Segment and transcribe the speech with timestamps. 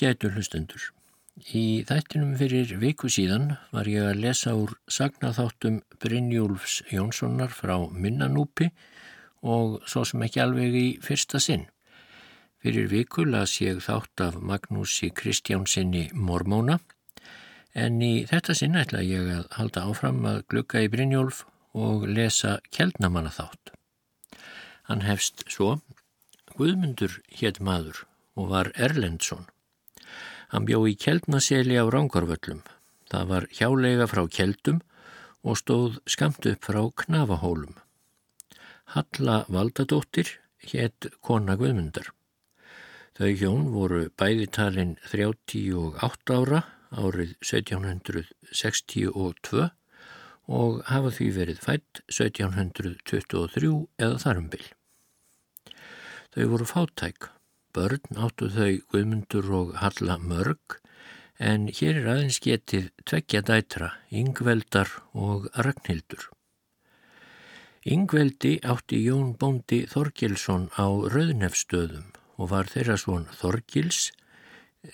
[0.00, 0.84] Ágætu hlustendur.
[1.52, 8.70] Í þættinum fyrir viku síðan var ég að lesa úr sagnaþáttum Brynjúlfs Jónssonar frá Minnanúpi
[9.44, 11.66] og svo sem ekki alveg í fyrsta sinn.
[12.64, 16.78] Fyrir viku las ég þátt af Magnúsi Kristjánsinni Mormóna
[17.76, 21.44] en í þetta sinn ætla ég að halda áfram að glukka í Brynjúlf
[21.76, 23.76] og lesa Kjeldnamanna þátt.
[24.88, 25.82] Hann hefst svo
[26.56, 28.06] Guðmundur hétt maður
[28.40, 29.44] og var Erlendsson.
[30.50, 32.64] Hann bjó í Kjeldnaseli á Rángarvöllum.
[33.10, 34.80] Það var hjálega frá Kjeldum
[35.46, 37.76] og stóð skamt upp frá Knafahólum.
[38.94, 40.28] Halla Valdadóttir
[40.72, 42.08] hétt kona Guðmundar.
[43.14, 49.70] Þau hjón voru bæðitalinn 38 ára árið 1762
[50.50, 53.70] og hafa því verið fætt 1723
[54.02, 54.66] eða þarumbil.
[56.34, 57.30] Þau voru fátæk
[57.74, 60.80] Börn áttu þau Guðmundur og Halla mörg
[61.40, 66.28] en hér er aðeins getið tveggja dætra, Yngveldar og Ragnhildur.
[67.88, 74.10] Yngveldi átti Jón Bóndi Þorgilsson á Rauðnefstöðum og var þeirra svon Þorgils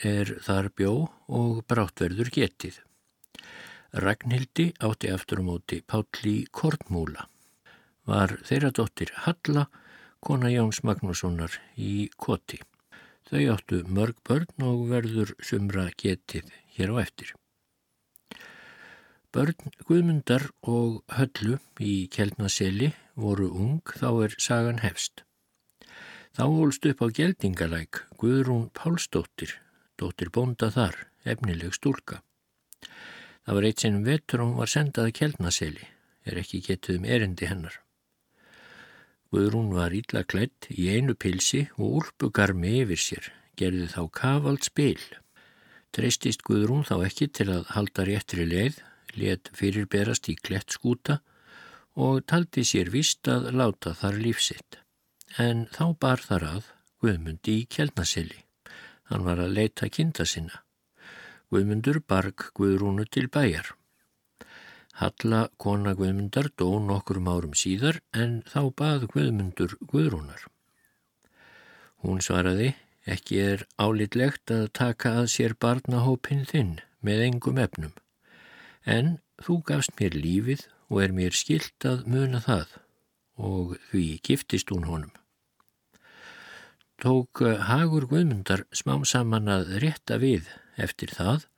[0.06, 0.92] er þar bjó
[1.26, 2.78] og bráttverður getið.
[3.96, 7.26] Ragnhildi átti aftur á móti Pálli Kortmúla.
[8.06, 9.66] Var þeirra dóttir Halla
[10.26, 12.58] kona Jóns Magnússonar í Koti.
[13.30, 17.30] Þau áttu mörg börn og verður sumra getið hér á eftir.
[19.30, 25.22] Börn Guðmundar og Höllu í Kjeldnaseli voru ung þá er sagan hefst.
[26.34, 29.54] Þá hólst upp á geldingalæk Guðrún Pálsdóttir,
[29.94, 32.24] dóttir bonda þar, efnileg stúlka.
[33.46, 35.90] Það var eitt sinnum vetur og hún var sendað að Kjeldnaseli,
[36.26, 37.85] er ekki getið um erindi hennar.
[39.36, 43.26] Guðrún var ítla klætt í einu pilsi og úlpugarmi yfir sér,
[43.60, 45.02] gerði þá kavald spil.
[45.92, 48.80] Treystist Guðrún þá ekki til að halda réttri leið,
[49.20, 51.18] let fyrirberast í klett skúta
[52.00, 54.80] og taldi sér vist að láta þar lífsitt.
[55.36, 56.72] En þá bar þar að
[57.04, 58.40] Guðmundi í kjelnasili.
[59.12, 60.62] Hann var að leita kinda sinna.
[61.52, 63.76] Guðmundur barg Guðrúnu til bæjar.
[64.96, 70.46] Halla kona Guðmundar dó nokkurum árum síðar en þá bað Guðmundur Guðrúnar.
[72.00, 72.70] Hún svaraði,
[73.04, 77.92] ekki er álitlegt að taka að sér barnahópin þinn með engum efnum,
[78.88, 82.74] en þú gafst mér lífið og er mér skilt að muna það
[83.36, 85.14] og því giftist hún honum.
[86.96, 90.48] Tók Hagur Guðmundar smám saman að rétta við
[90.80, 91.50] eftir það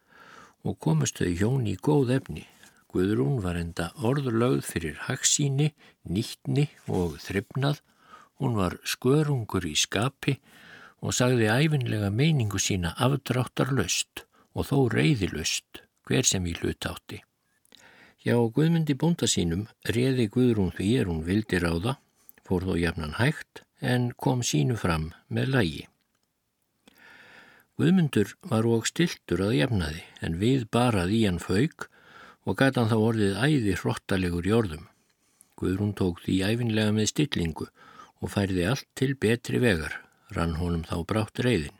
[0.66, 2.48] og komast þau hjón í góð efni
[2.88, 5.72] Guðrún var enda orðurlögð fyrir hagsíni,
[6.08, 7.82] nýttni og þryfnað.
[8.40, 10.38] Hún var skörungur í skapi
[11.04, 14.24] og sagði æfinlega meiningu sína afdráttarlaust
[14.56, 17.20] og þó reyðilust hver sem í hlut átti.
[18.24, 22.00] Já, Guðmundi bónda sínum reði Guðrún því er hún vildir á það,
[22.48, 25.84] fór þó jafnan hægt en kom sínu fram með lægi.
[27.78, 31.86] Guðmundur var og stiltur að jafnaði en við barað í hann fauk
[32.48, 34.86] og gæti hann þá orðið æði hrottalegur í orðum.
[35.60, 37.66] Guðrún tók því æfinlega með stillingu
[38.22, 39.98] og færði allt til betri vegar,
[40.32, 41.76] rann honum þá brátt reyðin.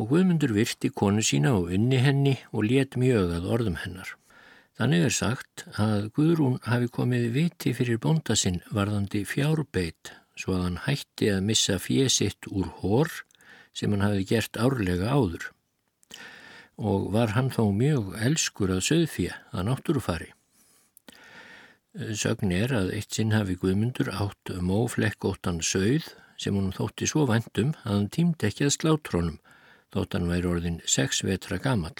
[0.00, 4.14] Og Guðmundur virti konu sína og unni henni og let mjög að orðum hennar.
[4.74, 10.64] Þannig er sagt að Guðrún hafi komið viti fyrir bónda sinn varðandi fjárbeitt svo að
[10.64, 13.12] hann hætti að missa fjesitt úr hór
[13.76, 15.52] sem hann hafi gert árlega áður
[16.76, 20.30] og var hann þó mjög elskur að söðfíja að náttúrufari.
[21.94, 26.08] Sögn er að eitt sinn hafi Guðmundur átt móflekkóttan söð
[26.40, 29.36] sem hún þótti svo vandum að hann tímdi ekki að slátrónum
[29.94, 31.94] þótt hann væri orðin sex vetra gamal.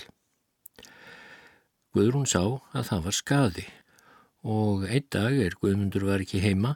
[1.95, 2.43] Guðrún sá
[2.75, 3.67] að það var skadi
[4.43, 6.75] og einn dag er Guðmundur var ekki heima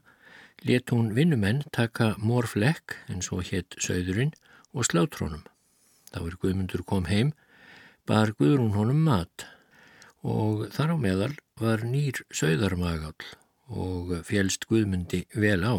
[0.62, 4.33] let hún vinnumenn taka morflekk en svo hétt söðurinn
[4.73, 5.43] og slátrónum.
[6.15, 7.35] Þá er Guðmundur kom heim
[8.08, 9.44] bar Guðrún honum mat
[10.25, 13.26] og þar á meðal var nýr sögðarmagall
[13.69, 15.76] og fjelst Guðmundi vel á.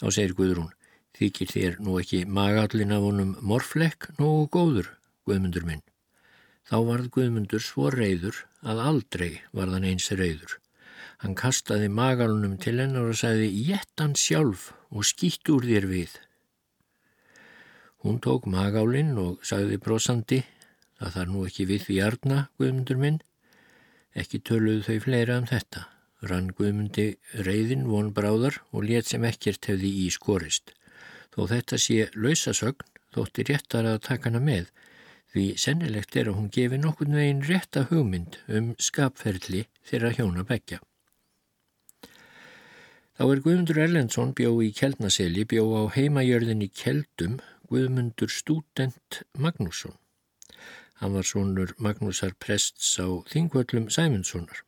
[0.00, 0.70] Þá segir Guðrún,
[1.12, 4.88] þykir þér nú ekki magallin af honum morflekk nógu góður,
[5.28, 5.84] Guðmundur minn.
[6.64, 10.56] Þá varð Guðmundur svo reyður að aldrei var þann eins reyður.
[11.20, 16.16] Hann kastaði magalunum til hennar og sagði, jett hann sjálf og skýtt úr þér við.
[18.00, 20.42] Hún tók magálinn og sagði brosandi,
[21.00, 23.20] Það þarf nú ekki við því arna, Guðmundur minn.
[24.14, 25.84] Ekki töluðu þau fleira um þetta.
[26.24, 27.06] Rann Guðmundi
[27.46, 30.72] reyðin von bráðar og let sem ekkert hefði í skorist.
[31.34, 34.70] Þó þetta sé lausasögn, þótti réttar að taka hana með
[35.34, 40.78] því sennilegt er að hún gefi nokkurn veginn rétta hugmynd um skapferðli þeirra hjóna begja.
[43.18, 49.94] Þá er Guðmundur Erlendsson bjó í Kjeldnaseli, bjó á heimajörðinni Kjeldum Guðmundur Stúdent Magnússon.
[51.00, 54.62] Hann var svonur Magnúsar prests á Þingvöllum Sæmundssonar.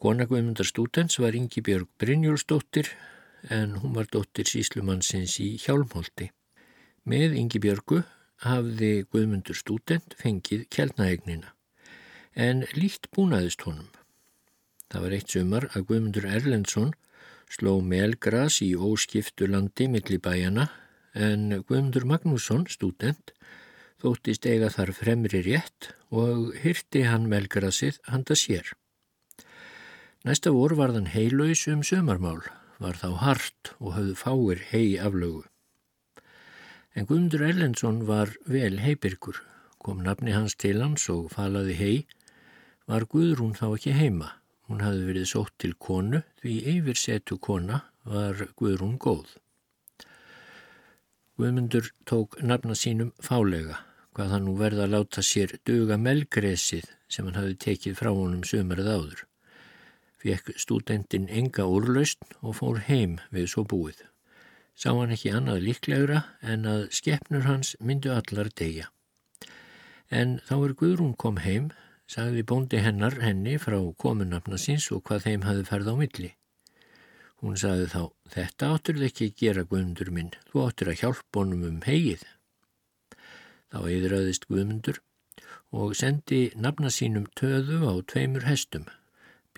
[0.00, 2.88] Kona Guðmundar Stúdents var Ingi Björg Brynjólfsdóttir
[3.52, 6.30] en hún var dóttir síslumannsins í Hjálmholti.
[7.04, 8.00] Með Ingi Björgu
[8.44, 11.52] hafði Guðmundur Stúdent fengið kjælnaegnina
[12.34, 13.90] en líkt búnaðist honum.
[14.90, 16.94] Það var eitt sumar að Guðmundur Erlendsson
[17.52, 20.70] sló melgras í óskiptu landi millibæjana
[21.14, 23.32] en Guðmundur Magnússon, stúdent,
[24.04, 28.74] þóttist eiga þar fremri rétt og hyrti hann melgrasið handa sér.
[30.24, 32.42] Næsta vor var þann heilaus um sömarmál,
[32.80, 35.44] var þá hart og höfðu fáir hei aflögu.
[36.94, 39.40] En Guðmundur Erlendsson var vel heibirkur,
[39.80, 41.96] kom nafni hans til hans og falaði hei,
[42.88, 44.34] var Guðrún þá ekki heima.
[44.68, 49.26] Hún hafði verið sótt til konu því yfir setu kona var Guðrún góð.
[51.36, 53.80] Guðmundur tók nafna sínum fálega,
[54.14, 58.46] hvað hann nú verða að láta sér duga melgresið sem hann hafði tekið frá honum
[58.46, 59.22] sömarið áður.
[60.24, 64.04] Fekk stúdendin enga úrlaust og fór heim við svo búið
[64.74, 66.20] sá hann ekki annað líklegra
[66.52, 68.90] en að skeppnur hans myndu allar degja.
[70.10, 71.70] En þá er Guðrún kom heim,
[72.10, 76.32] sagði bóndi hennar henni frá komunafna síns og hvað þeim hafi ferð á milli.
[77.40, 78.02] Hún sagði þá,
[78.34, 82.24] þetta áttur þið ekki gera Guðmundur minn, þú áttur að hjálpa honum um hegið.
[83.74, 85.00] Þá eðraðist Guðmundur
[85.74, 88.86] og sendi nafna sínum töðu á tveimur hestum,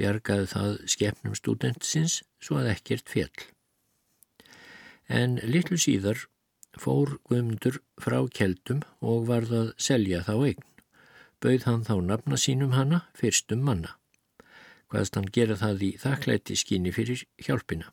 [0.01, 3.53] bjargaði það skeppnum studentsins svo að ekkert fjall
[5.09, 6.27] en litlu síðar
[6.77, 10.65] fór Guðmundur frá keldum og varð að selja þá eign.
[11.41, 13.97] Bauð hann þá nafna sínum hana fyrstum manna.
[14.91, 17.91] Hvaðst hann gera það í þakklætti skinni fyrir hjálpina.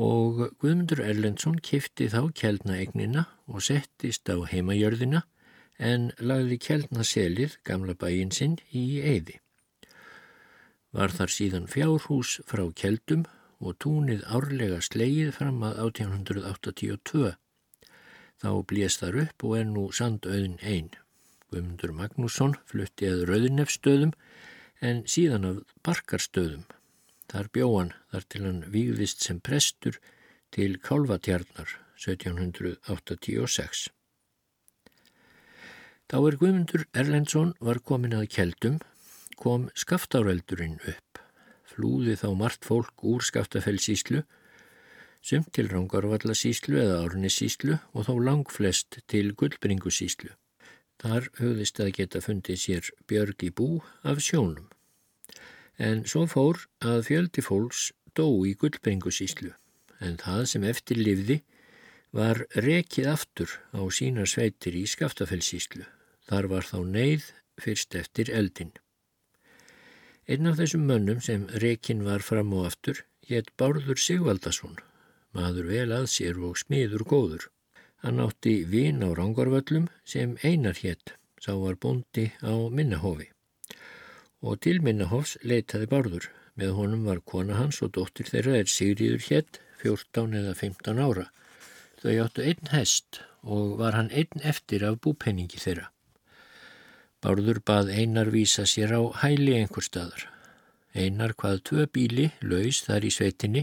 [0.00, 5.26] Og Guðmundur Erlendsson kifti þá keldnaegnina og settist á heimajörðina
[5.78, 9.36] en lagði keldna selið gamla bæin sinn í eiði.
[10.92, 13.24] Var þar síðan fjárhús frá keldum
[13.60, 17.36] og túnið árlega slegið fram að 1882.
[18.42, 20.90] Þá blés þar upp og er nú sandauðin einn.
[21.52, 24.14] Guðmundur Magnússon flutti að Rauðnefstöðum
[24.80, 26.64] en síðan af Barkarstöðum.
[27.32, 29.98] Þar bjóan þar til hann výðist sem prestur
[30.52, 33.88] til Kálvatjarnar 1786.
[36.12, 38.82] Þá er Guðmundur Erlendsson var komin að keldum,
[39.40, 41.12] kom skaftáreldurinn upp
[41.72, 44.22] flúði þá margt fólk úr skaftafellsíslu,
[45.22, 50.32] sumt til Rangarvallasíslu eða Árnissíslu og þó lang flest til Guldbringusíslu.
[51.02, 53.68] Þar höfðist að geta fundið sér björg í bú
[54.06, 54.68] af sjónum.
[55.78, 59.52] En svo fór að fjöldi fólks dó í Guldbringusíslu,
[60.00, 61.40] en það sem eftir livði
[62.12, 65.86] var rekið aftur á sína sveitir í Skaftafellsíslu.
[66.28, 68.72] Þar var þá neyð fyrst eftir eldin.
[70.28, 74.76] Einn af þessum mönnum sem rekin var fram og aftur hétt Bárður Sigvaldason,
[75.34, 77.48] maður vel að sér og smiður góður.
[78.02, 83.30] Hann átti vin á Rángarvöllum sem einar hétt, sá var bondi á Minnahofi.
[84.42, 86.26] Og til Minnahofs leitaði Bárður.
[86.58, 91.28] Með honum var kona hans og dóttir þeirra er Sigriður hétt, 14 eða 15 ára.
[92.02, 95.88] Þau áttu einn hest og var hann einn eftir af búpenningi þeirra.
[97.22, 100.26] Bárður bað einar vísa sér á hæli einhver staðar.
[100.92, 103.62] Einar hvað tvö bíli, laus þar í sveitinni,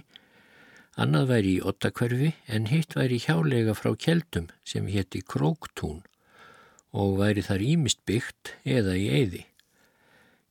[0.96, 6.02] annað væri í ottakverfi en hitt væri hjálega frá keldum sem hétti Króktún
[6.96, 9.44] og væri þar ímist byggt eða í eyði.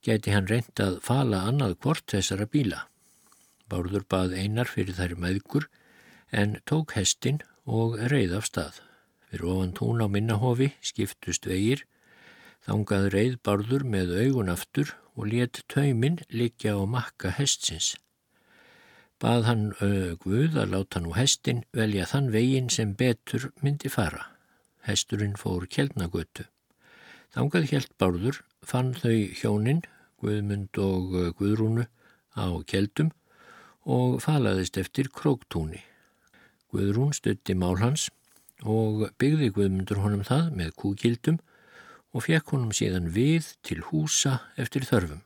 [0.05, 2.85] Gæti hann reynd að fala annað hvort þessara bíla.
[3.69, 5.69] Bárður bað einar fyrir þær meðgur
[6.33, 8.83] en tók hestin og reið af stað.
[9.29, 11.85] Fyrir ofan tún á minnahofi skiptust vegir
[12.69, 17.95] Þangað reið barður með augun aftur og let tauminn likja á makka hestsins.
[19.19, 19.63] Bað hann
[20.23, 24.29] Guð að láta nú hestin velja þann vegin sem betur myndi fara.
[24.85, 26.45] Hesturinn fór kjeldnagötu.
[27.35, 29.81] Þangað helt barður, fann þau hjónin,
[30.21, 31.87] Guðmund og Guðrúnu,
[32.37, 33.11] á kjeldum
[33.89, 35.81] og falaðist eftir króktúni.
[36.69, 38.11] Guðrún stutti mál hans
[38.61, 41.39] og byggði Guðmundur honum það með kúkildum
[42.13, 45.25] og fekk honum síðan við til húsa eftir þörfum.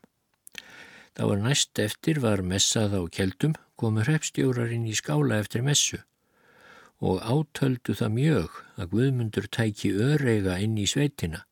[1.13, 6.01] Það var næst eftir var messað á keldum, komu hreppstjórarinn í skála eftir messu
[7.03, 11.43] og átöldu það mjög að Guðmundur tæki örega inn í sveitina,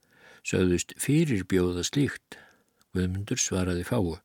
[0.47, 2.39] sögðust fyrirbjóða slíkt.
[2.95, 4.19] Guðmundur svaraði fáu.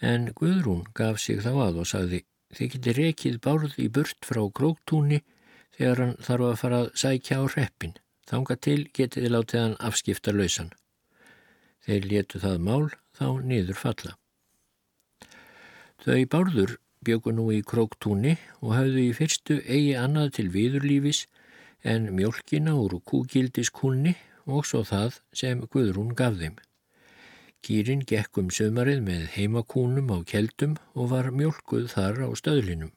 [0.00, 4.42] En Guðrún gaf sig þá að og sagði, þið getur rekið bárð í burt frá
[4.52, 5.22] króktúni
[5.76, 7.96] þegar hann þarf að fara að sækja á reppin.
[8.26, 10.72] Þanga til getið þið látið hann afskipta lausan.
[11.86, 12.86] Þeir letu það mál
[13.16, 14.16] þá niður falla.
[16.02, 16.76] Þau bárður
[17.06, 21.26] bjöku nú í króktúni og hafðu í fyrstu eigi annað til viðurlífis
[21.86, 26.56] en mjölkina úr kúgildiskunni og svo það sem Guðrún gaf þeim.
[27.66, 32.92] Kýrin gekk um sömarið með heimakúnum á keldum og var mjölkuð þar á stöðlinum.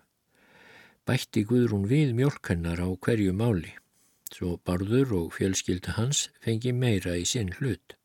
[1.10, 3.72] Bætti Guðrún við mjölkennar á hverju máli,
[4.29, 7.96] svo barður og fjölskylda hans fengi meira í sinn hlut.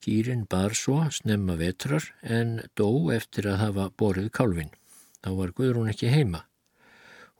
[0.00, 4.70] Kýrin bar svo snemma vetrar en dó eftir að hafa borið kálfin.
[5.20, 6.46] Þá var Guðrún ekki heima.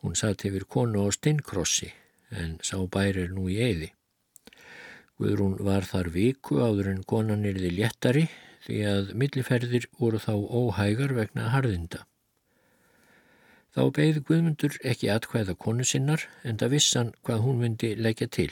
[0.02, 1.92] Hún satt yfir konu á stinnkrossi
[2.34, 3.92] en sá bærir nú í eiði.
[5.20, 8.22] Guðrún var þar viku áður en konan erði léttari
[8.64, 12.06] því að milliferðir voru þá óhægar vegna harðinda.
[13.76, 18.50] Þá beigði Guðmundur ekki atkvæða konu sinnar en það vissan hvað hún myndi leggja til.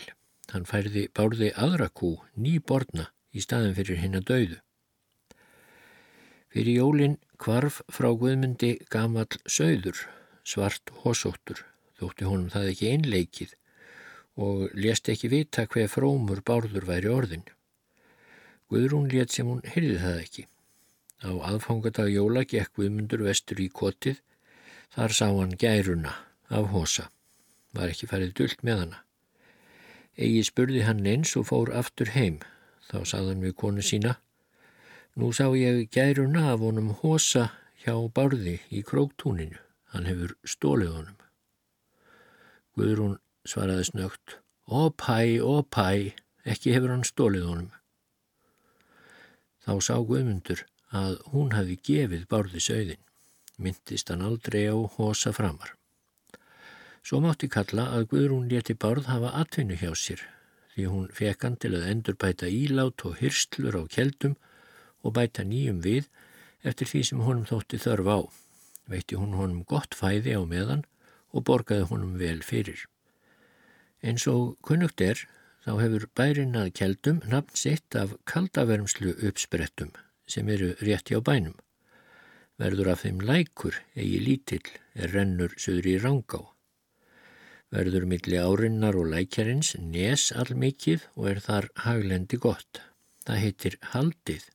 [0.53, 4.59] Hann færði bárði aðra kú, ný borna, í staðin fyrir hinn að dauðu.
[6.53, 10.05] Fyrir jólinn Kvarf frá Guðmundi gamall söður,
[10.45, 11.65] svart hósóttur,
[11.97, 13.57] þótti honum það ekki einleikið
[14.39, 17.45] og lést ekki vita hver frómur bárður væri orðin.
[18.71, 20.45] Guðrún let sem hún heyrði það ekki.
[21.27, 24.21] Á aðfangadag jóla gekk Guðmundur vestur í kotið,
[24.95, 26.15] þar sá hann gæruna
[26.49, 27.09] af hósa.
[27.75, 29.03] Var ekki farið dullt með hana.
[30.15, 32.39] Egi spurði hann eins og fór aftur heim.
[32.89, 34.17] Þá saðan við konu sína
[35.19, 37.49] Nú sá ég gæruna af honum hosa
[37.83, 39.59] hjá barði í króktúninu.
[39.91, 41.17] Hann hefur stólið honum.
[42.79, 43.17] Guðrún
[43.49, 44.39] svaraði snögt.
[44.69, 46.15] Ópæ, ópæ,
[46.45, 47.71] ekki hefur hann stólið honum.
[49.65, 53.05] Þá sá Guðmundur að hún hafi gefið barði sögðin.
[53.59, 55.75] Myndist hann aldrei á hosa framar.
[57.03, 60.25] Svo mátti kalla að Guðrún leti barð hafa atvinnu hjá sér
[60.79, 64.37] því hún fekk hann til að endurbæta ílát og hyrslur á keldum
[65.03, 66.07] og bæta nýjum við
[66.63, 68.19] eftir því sem honum þótti þörf á.
[68.87, 70.85] Veitti hún honum gott fæði á meðan
[71.35, 72.87] og borgaði honum vel fyrir.
[74.03, 75.21] Eins og kunnugt er,
[75.65, 79.91] þá hefur bærin að keldum nafn sitt af kaldavermslu uppsprettum
[80.29, 81.57] sem eru rétti á bænum.
[82.59, 86.43] Verður af þeim lækur eigi lítill er rennur söður í rangá.
[87.75, 92.81] Verður milli árinnar og lækjarins nes allmikið og er þar haglendi gott.
[93.27, 94.47] Það heitir haldið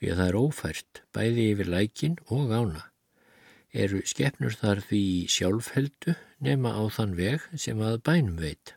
[0.00, 2.91] því að það er ófært bæði yfir lækin og ána.
[3.72, 5.02] Eru skeppnur þar því
[5.32, 6.14] sjálfheldu
[6.44, 8.74] nema á þann veg sem að bænum veit.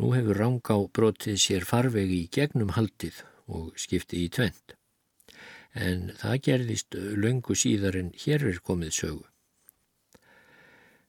[0.00, 4.76] Nú hefur Rangá brotið sér farvegi í gegnum haldið og skiptið í tvent.
[5.74, 9.26] En það gerðist löngu síðar en hér er komið sögu.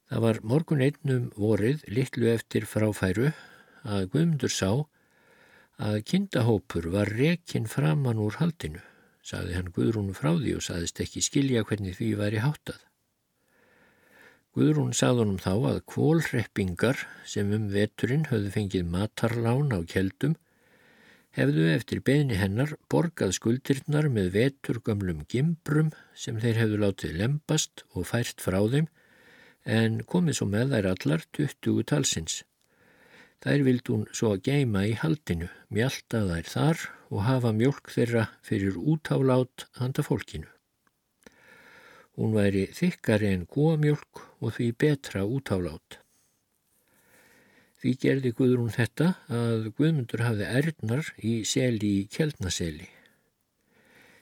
[0.09, 3.29] Það var morgun einnum vorið litlu eftir fráfæru
[3.85, 4.71] að Guðmundur sá
[5.79, 8.81] að kindahópur var rekin framann úr haldinu,
[9.29, 12.81] saði hann Guðrún frá því og saðist ekki skilja hvernig því væri háttað.
[14.57, 20.33] Guðrún sað honum þá að kvólreppingar sem um veturinn höfðu fengið matarlán á keldum
[21.37, 28.09] hefðu eftir beðni hennar borgað skuldirnar með veturgamlum gimbrum sem þeir hefðu látið lempast og
[28.09, 28.89] fært frá þeim
[29.79, 32.41] en komið svo með þær allar 20 talsins.
[33.39, 38.25] Þær vild hún svo að geima í haldinu, mjölda þær þar og hafa mjölk þeirra
[38.43, 40.49] fyrir útálátt handa fólkinu.
[42.19, 46.01] Hún væri þykkari en góamjölk og því betra útálátt.
[47.79, 52.89] Því gerði Guðrún þetta að Guðmundur hafði erðnar í seli í kjeldnaseli.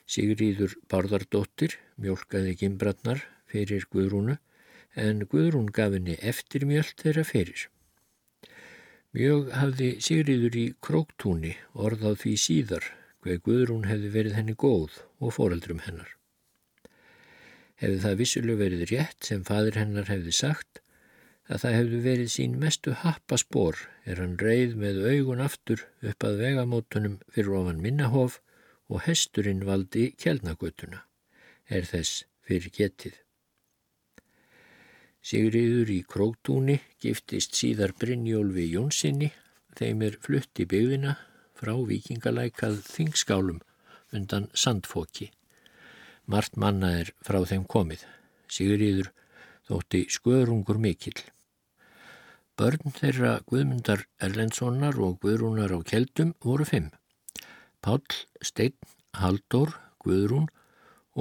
[0.06, 4.38] Sigriður Barðardóttir mjölkaði gimbratnar fyrir Guðrúnu
[4.94, 7.66] en Guðrún gaf henni eftir mjöld þeirra fyrir.
[9.16, 12.88] Mjög hafði Sigriður í króktúni orðað því síðar
[13.24, 16.10] hver Guðrún hefði verið henni góð og foreldrum hennar.
[17.80, 20.82] Hefði það vissuleg verið rétt sem fadur hennar hefði sagt
[21.48, 26.42] að það hefði verið sín mestu happaspor er hann reið með augun aftur upp að
[26.42, 28.42] vegamótunum fyrir ofan minnahof
[28.92, 31.00] og hesturinn valdi kjelnagötuna,
[31.68, 33.16] er þess fyrir getið.
[35.24, 39.32] Sigriður í Króktúni giftist síðar Brynjólfi Jónssoni,
[39.78, 41.16] þeim er flutt í byggðina
[41.58, 43.58] frá vikingalækað þingskálum
[44.14, 45.32] undan sandfóki.
[46.28, 48.04] Mart manna er frá þeim komið.
[48.48, 49.10] Sigriður
[49.68, 51.18] þótti skörungur mikill.
[52.58, 56.88] Börn þeirra Guðmundar Erlendssonar og Guðrúnar á Keldum voru fimm.
[57.82, 58.02] Pál,
[58.42, 58.74] Steinn,
[59.14, 60.48] Haldur, Guðrún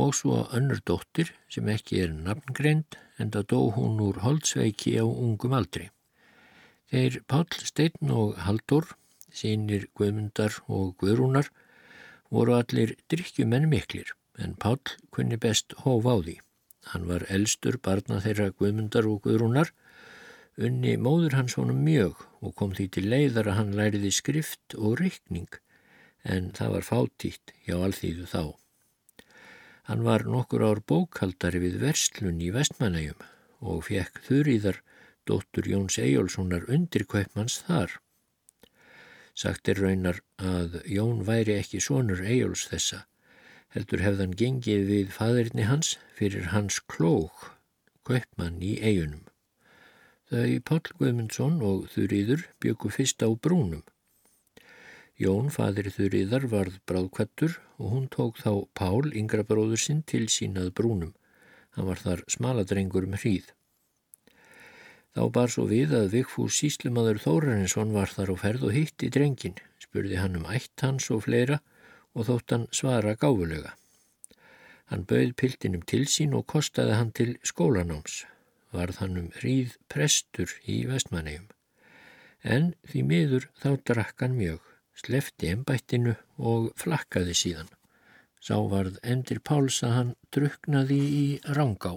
[0.03, 5.05] og svo önnur dóttir sem ekki er nafngreind en það dó hún úr holdsveiki á
[5.05, 5.89] ungum aldri.
[6.91, 8.85] Þeir Pál, Steinn og Haldur,
[9.33, 11.49] sínir Guðmundar og Guðrúnar,
[12.29, 14.79] voru allir drikkjumenn miklir en Pál
[15.11, 16.37] kunni best hóf á því.
[16.93, 19.73] Hann var elstur barna þeirra Guðmundar og Guðrúnar
[20.57, 24.95] Unni móður hans honum mjög og kom því til leiðar að hann læriði skrift og
[24.97, 25.59] rykning
[26.25, 28.41] en það var fátítt hjá alþýðu þá.
[29.87, 33.21] Hann var nokkur ár bókaldari við verslun í vestmanægjum
[33.71, 34.81] og fekk þurriðar
[35.29, 37.93] dóttur Jóns Ejjólfssonar undir kveipmanns þar.
[39.31, 43.05] Sagt er raunar að Jón væri ekki sonur Ejjóls þessa,
[43.71, 47.51] heldur hefðan gengið við fadirni hans fyrir hans klók,
[48.03, 49.23] kveipmann í eigunum.
[50.27, 53.85] Þau Pál Guðmundsson og Þurriður byggu fyrst á brúnum.
[55.17, 60.69] Jón, fadir Þurriðar, varð bráðkvættur og hún tók þá Pál, yngra bróður sinn, til sínað
[60.77, 61.15] brúnum.
[61.73, 63.49] Hann var þar smaladrengur um hríð.
[65.17, 69.57] Þá bar svo við að Vigfús síslumadur Þórarinsson var þar á ferð og hitti drengin,
[69.81, 71.63] spurði hann um ætt hans og fleira
[72.13, 73.73] og þótt hann svara gáfulega.
[74.93, 78.23] Hann bauð piltinum til sín og kostaði hann til skólanáms
[78.75, 81.47] varð hann um hríð prestur í vestmannegjum.
[82.43, 84.61] En því miður þá drakk hann mjög,
[84.97, 87.69] slefti ennbættinu og flakkaði síðan.
[88.41, 91.25] Sá varð endir Páls að hann druknaði í
[91.57, 91.93] Rángá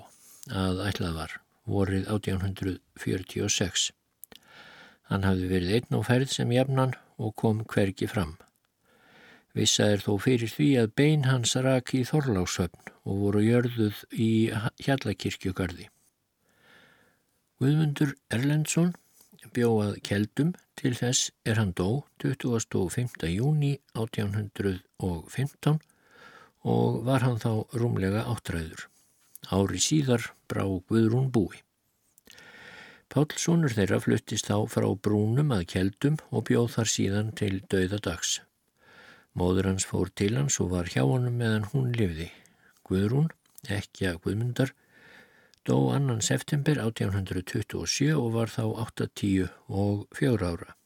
[0.51, 1.35] að ætlað var,
[1.69, 3.91] vorið 1846.
[5.11, 8.37] Hann hafði verið einn á ferð sem jafnan og kom hvergi fram.
[9.57, 14.31] Vissa er þó fyrir því að bein hans raki í Þorláksöfn og voru jörðuð í
[14.85, 15.89] Hjallakirkjugarði.
[17.61, 18.95] Guðmundur Erlendsson
[19.55, 23.29] bjóað keldum til þess er hann dó 25.
[23.29, 25.81] júni 1815
[26.64, 28.87] og var hann þá rúmlega áttræður.
[29.49, 31.61] Ári síðar brá Guðrún búi.
[33.11, 38.37] Pálssonur þeirra fluttist þá frá brúnum að keldum og bjóð þar síðan til dauðadags.
[39.35, 42.29] Móður hans fór til hans og var hjá honum meðan hún livði.
[42.87, 43.29] Guðrún,
[43.66, 44.73] ekki að Guðmundar,
[45.68, 50.77] dó annan september 1827 og var þá 8-10 og 4 ára.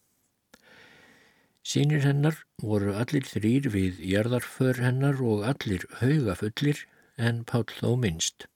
[1.64, 6.82] Sýnir hennar voru allir þrýr við jarðarför hennar og allir haugafullir
[7.16, 8.48] en Pál þó minnst.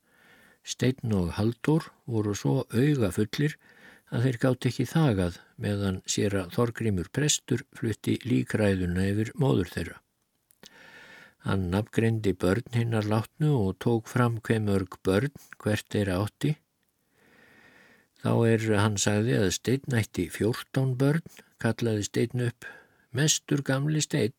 [0.65, 3.57] Steinn og Haldur voru svo augafullir
[4.13, 9.97] að þeir gátt ekki þagað meðan sér að Þorgrimur prestur flutti líkræðuna yfir móður þeirra.
[11.47, 15.31] Hann nafngreindi börn hinnar látnu og tók fram hver mörg börn
[15.63, 16.57] hvert er átti.
[18.19, 21.23] Þá er hann sagði að stein ætti 14 börn,
[21.63, 22.67] kallaði stein upp
[23.15, 24.35] mestur gamli stein.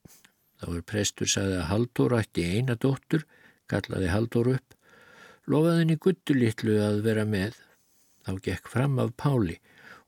[0.59, 3.23] Þá er prestur sagði að Haldur ætti eina dóttur,
[3.71, 4.75] kallaði Haldur upp.
[5.47, 7.55] Lofaði henni guttulitlu að vera með.
[8.27, 9.57] Þá gekk fram af Páli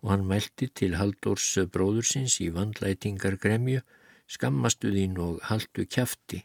[0.01, 3.79] og hann mælti til Haldurs bróðursins í vandlætingar gremju,
[4.27, 6.43] skammastu þín og haldu kjafti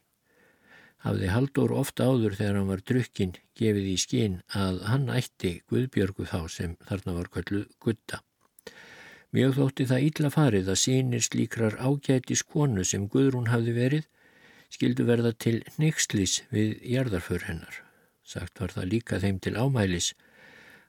[1.04, 6.26] hafði Haldur ofta áður þegar hann var drukkinn gefið í skinn að hann ætti Guðbjörgu
[6.30, 8.22] þá sem þarna var köllu Gutta.
[9.36, 14.06] Mjög þótti það ítla farið að sínir slíkrar ágæti skonu sem Guðrún hafði verið
[14.72, 17.82] skildu verða til neykslis við jarðarför hennar.
[18.26, 20.14] Sagt var það líka þeim til ámælis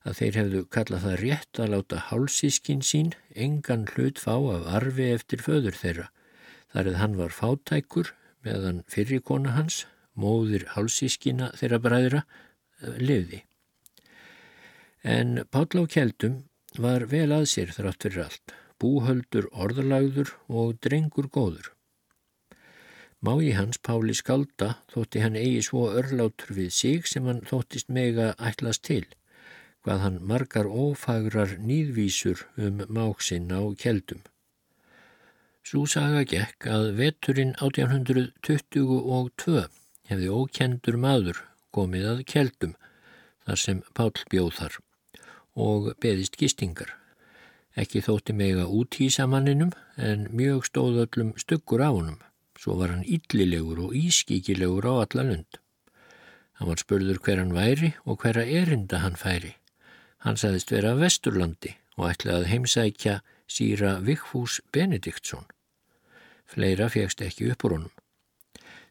[0.08, 5.12] að þeir hefðu kallað það rétt að láta hálsískin sín engan hlut fá af arfi
[5.12, 6.08] eftir föður þeirra.
[6.72, 8.13] Þar eða hann var fátækur
[8.46, 9.84] meðan fyrirkona hans
[10.17, 12.23] móðir hálsískina þeirra bræðra,
[12.82, 13.43] eh, lifði.
[15.03, 16.43] En Páll á Kjeldum
[16.77, 21.71] var vel að sér þrátt fyrir allt, búhöldur orðalagður og drengur góður.
[23.21, 28.36] Mái hans Páli Skalda þótti hann eigi svo örlátur við sig sem hann þóttist mega
[28.38, 29.06] ætlast til,
[29.82, 34.21] hvað hann margar ófagrar nýðvísur um máksinn á Kjeldum.
[35.65, 39.65] Svo saga gekk að veturinn 1822
[40.10, 41.41] hefði ókendur maður
[41.76, 42.76] komið að keldum
[43.46, 44.80] þar sem Pál bjóð þar
[45.58, 46.93] og beðist gistingar.
[47.78, 52.17] Ekki þótti mega út í samanninum en mjög stóð öllum stuggur á honum.
[52.58, 55.60] Svo var hann yllilegur og ískíkilegur á alla lund.
[56.58, 59.54] Hann var spurður hver hann væri og hverja erinda hann færi.
[60.26, 65.46] Hann sagðist vera að Vesturlandi og ætlaði að heimsækja síra Vigfús Benediktsson.
[66.50, 67.97] Fleira fegst ekki upp úr honum.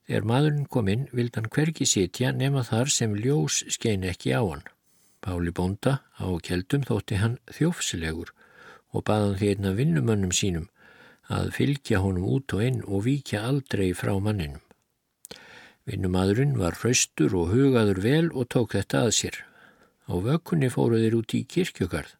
[0.06, 4.42] Þegar maðurinn kom inn vild hann hverki sitja nema þar sem ljós skein ekki á
[4.42, 4.62] hann.
[5.18, 8.30] Páli Bonda á keldum þótti hann þjófsilegur
[8.94, 10.68] og baðan því einna vinnumönnum sínum
[11.26, 14.62] að fylgja honum út og inn og víkja aldrei frá manninum.
[15.86, 19.36] Vinnumadurinn var hraustur og hugaður vel og tók þetta að sér.
[20.06, 22.14] Á vökunni fóru þeir út í kirkjögarð.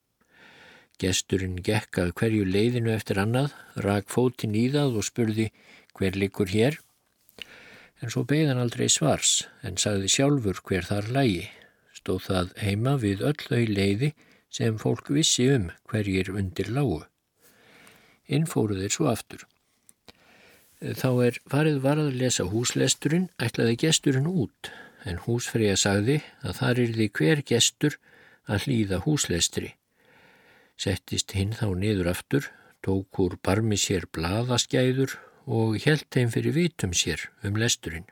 [1.03, 3.53] Gesturinn gekkað hverju leiðinu eftir annað,
[3.85, 5.51] rak fótinn í það og spurði
[5.99, 6.79] hver likur hér.
[8.05, 11.47] En svo beigðan aldrei svars en sagði sjálfur hver þar lægi.
[11.97, 14.13] Stóð það heima við öll þau leiði
[14.53, 17.05] sem fólk vissi um hverjir undir lágu.
[18.27, 19.47] Inn fóru þeir svo aftur.
[20.77, 24.71] Þá er farið varð að lesa húslesturinn, ætlaði gesturinn út,
[25.09, 27.97] en húsfreyja sagði að þar er því hver gestur
[28.47, 29.73] að hlýða húslestri.
[30.77, 32.51] Settist hinn þá niður aftur,
[32.85, 38.07] tók úr barmi sér bladaskæður og helt þeim fyrir vitum sér um lesturinn.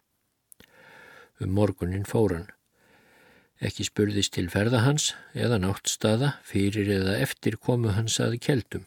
[1.43, 2.47] Um morgunin fóran.
[3.65, 8.87] Ekki spurðist til ferða hans eða náttstaða fyrir eða eftir komu hans að keldum.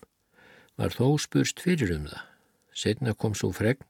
[0.80, 2.24] Var þó spurst fyrir um það.
[2.78, 3.84] Setna kom svo fregn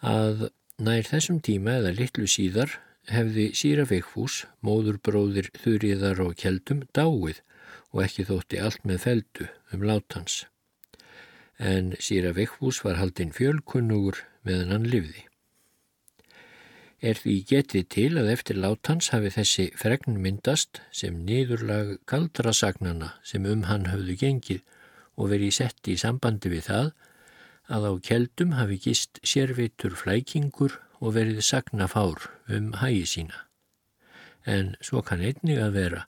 [0.00, 0.48] að
[0.80, 2.78] nær þessum tíma eða litlu síðar
[3.10, 7.42] hefði síra veikfús, móðurbróðir þurriðar og keldum dáið
[7.92, 10.44] og ekki þótti allt með feldu um látans.
[11.60, 15.26] En síra veikfús var haldinn fjölkunnugur meðan hann livði
[17.00, 23.46] er því getið til að eftir látans hafi þessi fregn myndast sem niðurlag kaldrasagnana sem
[23.48, 24.60] um hann höfðu gengið
[25.16, 26.90] og verið sett í sambandi við það
[27.72, 33.46] að á keldum hafi gist sérvitur flækingur og verið sagnafár um hægi sína.
[34.44, 36.04] En svo kann einnig að vera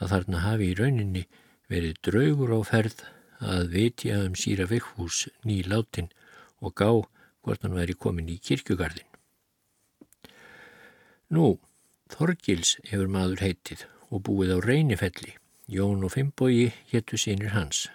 [0.00, 1.24] að þarna hafi í rauninni
[1.72, 3.04] verið draugur á ferð
[3.44, 6.08] að vitja um síra vikkhús ný látin
[6.64, 6.90] og gá
[7.44, 9.08] hvort hann væri komin í kirkjugarðin.
[11.34, 11.58] Nú,
[12.12, 15.34] Þorgils hefur maður heitið og búið á reynifelli.
[15.66, 17.88] Jón og Fimbói héttu sínir hans.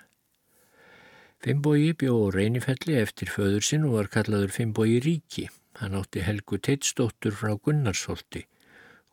[1.39, 5.47] Fimbói bjó á reynifelli eftir föður sinn og var kallaður Fimbói ríki.
[5.79, 8.43] Hann átti Helgu Teitsdóttur frá Gunnarsholti.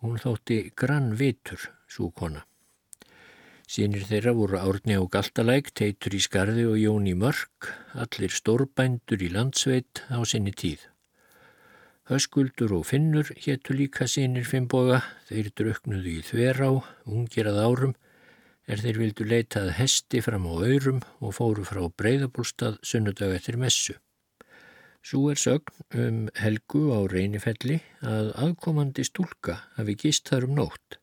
[0.02, 2.42] Hún þótti grann vitur, svo kona.
[3.66, 7.66] Sýnir þeirra voru Árni á Galtalæk, Teitur í Skarði og Jón í Mörk,
[7.98, 10.84] allir stórbændur í landsveit á sinni tíð.
[12.06, 16.68] Höskuldur og Finnur héttu líka sínir Finnboga, þeir druknuðu í þverá,
[17.10, 17.96] ungirað árum,
[18.70, 23.98] er þeir vildu leitað hesti fram á öyrum og fóru frá breyðabúlstað sunnudag eftir messu.
[25.02, 31.00] Svo er sögn um Helgu á reynifelli að aðkomandi stúlka hafi gist þar um nótt,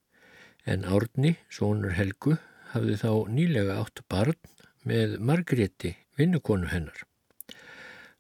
[0.64, 2.40] en Árni, sónur Helgu,
[2.74, 4.38] hafði þá nýlega átt barn
[4.84, 7.06] með Margréti, vinnukonu hennar.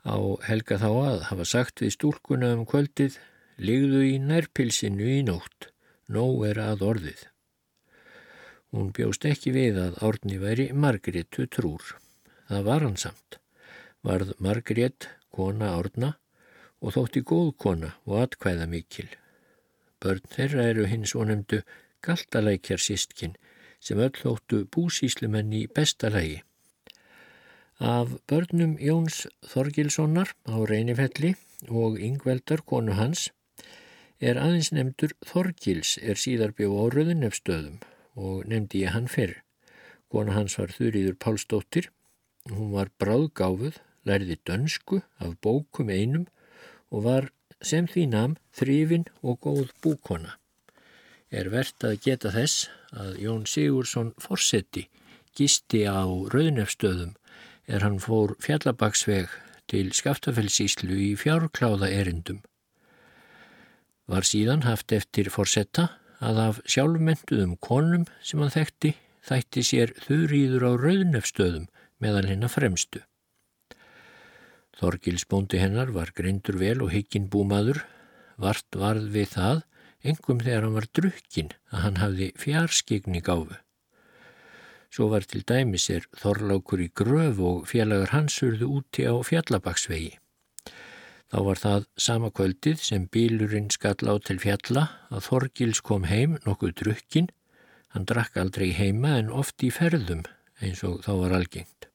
[0.04, 3.20] Á Helga þá að hafa sagt við stúlkuna um kvöldið
[3.62, 5.68] Ligðu í nærpilsinu í nótt,
[6.10, 7.20] nóg er að orðið.
[8.74, 11.84] Hún bjóst ekki við að árni væri Margrétu trúr.
[12.50, 13.38] Það var hann samt.
[14.02, 16.16] Varð Margrét kona árna
[16.82, 19.08] og þótti góð kona og atkvæða mikil.
[20.02, 21.62] Börn þeirra eru hins onemdu
[22.04, 23.38] galtalækjar sístkin
[23.84, 26.41] sem öll þóttu búsíslumenn í besta lægi.
[27.84, 31.34] Af börnum Jóns Þorgilssonar á Reynifelli
[31.67, 33.32] og Yngveldar konu hans
[34.24, 37.82] er aðeins nefndur Þorgils er síðar bjó á Röðunefstöðum
[38.15, 39.41] og nefndi ég hann fyrr.
[40.13, 41.89] Kona hans var Þurriður Pálsdóttir,
[42.52, 46.28] hún var bráðgáfuð, lærði dönsku af bókum einum
[46.93, 47.30] og var
[47.63, 50.38] sem því nam þrifin og góð búkona.
[51.34, 54.86] Er verðt að geta þess að Jón Sigursson Forseti
[55.34, 57.15] gisti á Röðunefstöðum
[57.65, 59.32] er hann fór fjallabaksveg
[59.72, 62.43] til skaftafellsíslu í fjárkláða erindum.
[64.06, 65.88] Var síðan haft eftir forsetta
[66.24, 68.93] að af sjálfmentuðum konum sem hann þekkti
[69.24, 71.65] þætti sér þurriður á rauðnefstöðum
[72.04, 73.02] meðal hennar fremstu.
[74.78, 77.84] Þorgils bóndi hennar var greindur vel og higgin búmaður,
[78.38, 79.62] vart varð við það,
[80.04, 83.60] engum þegar hann var drukkin að hann hafði fjarskigni gáfu.
[84.94, 90.20] Svo var til dæmis er Þorlákur í gröf og félagar hans urðu úti á fjallabaksvegi.
[91.34, 96.38] Þá var það sama kvöldið sem bílurinn skall á til fjalla að Þorgils kom heim
[96.46, 97.32] nokkuð drukkin.
[97.89, 100.28] Hann drakk aldrei heima en oft í ferðum
[100.62, 101.89] eins og þá var algengt.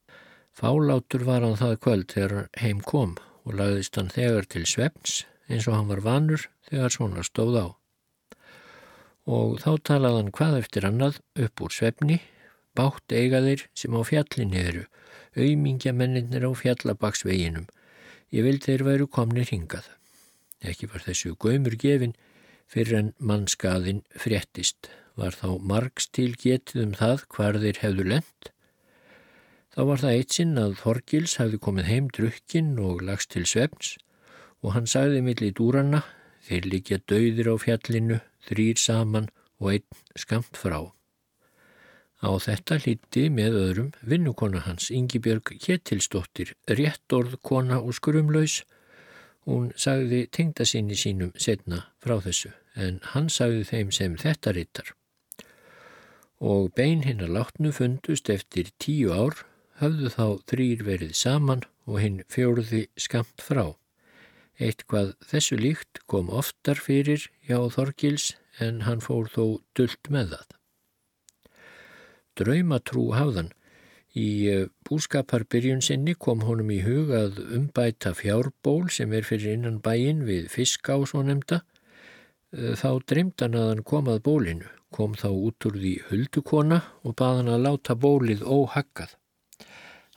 [0.51, 3.15] Fálátur var hann það kvöld þegar heim kom
[3.47, 7.67] og lagðist hann þegar til svefns eins og hann var vanur þegar svona stóð á.
[9.27, 12.19] Og þá talaði hann hvað eftir annað upp úr svefni
[12.77, 14.85] bátt eigaðir sem á fjallinni eru,
[15.35, 17.67] auðmingja menninir á fjallabaksveginum.
[18.31, 19.89] Ég vild þeir væru komnir hingað.
[20.61, 22.15] Ekki var þessu gömur gefin
[22.69, 24.91] fyrir en mannskaðin fréttist.
[25.19, 28.51] Var þá margs til getið um það hvar þeir hefðu lent.
[29.73, 33.97] Þá var það eitt sinn að Þorgils hafði komið heim drukkinn og lagst til svefns
[34.63, 36.01] og hann sagði millir dúranna,
[36.43, 38.17] þeir líkja dauðir á fjallinu,
[38.49, 40.89] þrýr saman og einn skamt frá.
[42.19, 48.63] Á þetta hlíti með öðrum vinnukona hans, Yngibjörg Kjetilsdóttir, rétt orð kona og skrumlaus.
[49.47, 54.91] Hún sagði tengda sinni sínum setna frá þessu, en hann sagði þeim sem þetta rittar.
[56.39, 59.39] Og bein hinn að látnu fundust eftir tíu ár,
[59.79, 63.79] höfðu þá þrýr verið saman og hinn fjóruði skamt frá.
[64.59, 69.43] Eitthvað þessu líkt kom oftar fyrir hjá Þorgils en hann fór þó
[69.77, 70.49] dullt með það.
[72.39, 73.53] Draumatrú hafðan.
[74.19, 79.77] Í eh, búskaparbyrjun sinni kom honum í hug að umbæta fjárból sem er fyrir innan
[79.85, 81.61] bæin við fiska og svo nefnda.
[82.51, 87.15] Eh, þá dreymdan að hann kom að bólinu, kom þá út úr því huldukona og
[87.21, 89.15] bað hann að láta bólið óhaggað.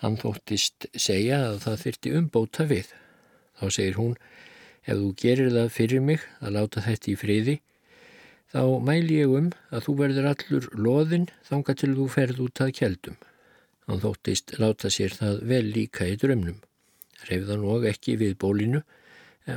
[0.02, 2.88] Hann þóttist segja að það þyrti umbóta við.
[3.62, 4.14] Þá segir hún,
[4.82, 7.52] ef þú gerir það fyrir mig að láta þetta í friði,
[8.50, 12.72] þá mæli ég um að þú verður allur loðin þanga til þú ferð út að
[12.80, 13.20] kjeldum.
[13.86, 16.58] Hann þóttist láta sér það vel líka í drömnum.
[17.28, 18.82] Reyfðan og ekki við bólinu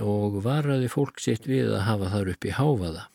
[0.05, 3.07] og varaði fólk sitt við að hafa þar upp í háfaða.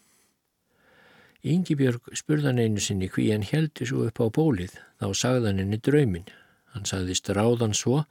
[1.40, 6.26] Íngibjörg spurðan einu sinni hví hann heldi svo upp á bólið, þá sagðan henni draumin.
[6.74, 8.03] Hann sagðist ráðan svo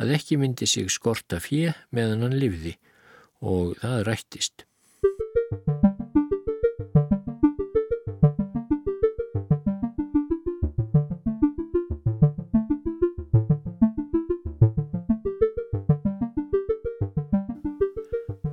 [0.00, 2.76] að ekki myndi sig skorta fjö meðan hann livði
[3.42, 4.66] og það rættist.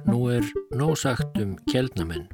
[0.09, 2.27] Nú er nósagt um kjeldnamenn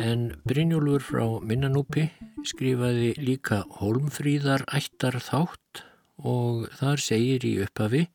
[0.00, 2.08] en Brynjólfur frá Minnanúpi
[2.46, 5.84] skrifaði líka Holmfríðar ættar þátt
[6.24, 8.06] og þar segir í upphafi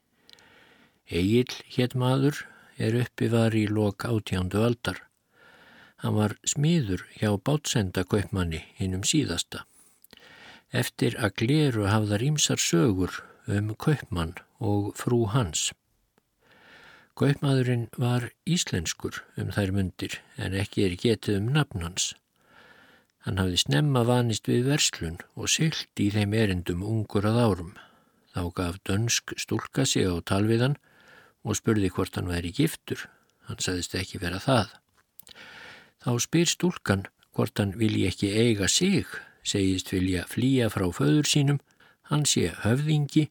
[1.05, 2.39] Egil hétt maður
[2.81, 4.97] er uppi var í lok átjándu aldar.
[6.01, 9.63] Hann var smiður hjá bátsendakaupmanni innum síðasta.
[10.73, 15.71] Eftir að gleru hafðar ímsar sögur um kaupmann og frú hans.
[17.15, 22.15] Kaupmaðurinn var íslenskur um þær mundir en ekki er getið um nafn hans.
[23.23, 27.75] Hann hafði snemma vanist við verslun og sylt í þeim erindum ungur að árum.
[28.35, 30.75] Þá gaf dönsk stúlka sig á talviðan
[31.47, 33.05] og spurði hvort hann væri giftur.
[33.47, 34.73] Hann sagðist ekki vera það.
[36.03, 39.07] Þá spyr stúlkan hvort hann vilji ekki eiga sig,
[39.39, 41.63] segist vilja flýja frá föður sínum,
[42.11, 43.29] hann sé höfðingi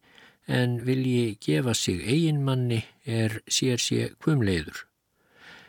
[0.48, 4.86] en vilji gefa sig eiginmanni er sér sé kvumleiður.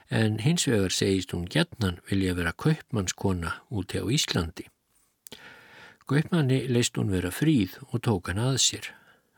[0.08, 4.70] En hins vegar segist hún gætnan vilja vera kaupmannskona út á Íslandi.
[6.08, 8.96] Kaupmanni leist hún vera fríð og tók hann að sér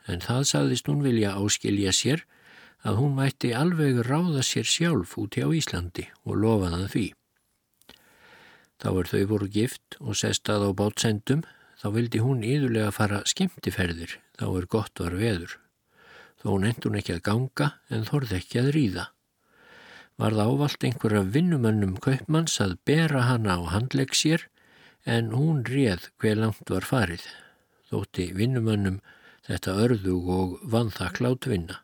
[0.08, 2.24] en það sagðist hún vilja áskilja sér
[2.88, 7.08] að hún mætti alveg ráða sér sjálf úti á Íslandi og lofaðan því.
[8.78, 11.42] Þá er þau voru gift og sestað á bátsendum,
[11.82, 15.58] þá vildi hún yðurlega fara skemmtiferðir, þá er gott var veður.
[16.38, 19.06] Þó hún ekki að ganga en þorði ekki að ríða.
[20.18, 24.48] Var það ávalt einhverja vinnumönnum kaupmanns að bera hana á handlegg sér
[25.06, 27.26] en hún réð hver langt var farið.
[27.90, 29.02] Þótti vinnumönnum
[29.48, 31.80] þetta örðug og vanþakklátt vinna.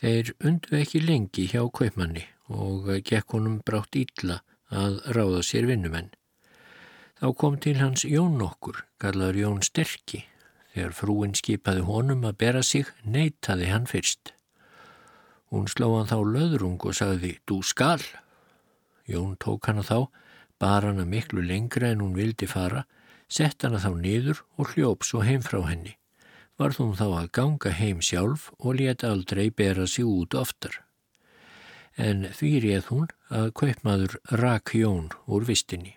[0.00, 6.10] Þeir undu ekki lengi hjá kaupmanni og gekk honum brátt ítla að ráða sér vinnumenn.
[7.20, 10.24] Þá kom til hans Jón okkur, kallar Jón Sterki.
[10.74, 14.34] Þegar frúin skipaði honum að bera sig, neytaði hann fyrst.
[15.54, 18.02] Hún sló hann þá löðrung og sagði, þú skal.
[19.08, 20.10] Jón tók hana þá,
[20.58, 22.84] bar hana miklu lengra en hún vildi fara,
[23.30, 25.94] sett hana þá niður og hljóps og heim frá henni
[26.60, 30.80] varð hún þá að ganga heim sjálf og let aldrei bera sig út oftar.
[31.96, 35.94] En því réð hún að kaupmaður rak Jón úr vistinni.